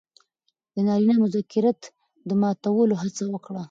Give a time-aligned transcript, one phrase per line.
[0.73, 1.79] د نرينه مرکزيت
[2.27, 3.59] د ماتولو هڅه وکړه